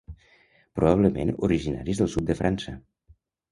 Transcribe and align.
Probablement 0.79 1.33
originaris 1.49 2.01
del 2.01 2.11
sud 2.17 2.29
de 2.33 2.39
França. 2.43 2.77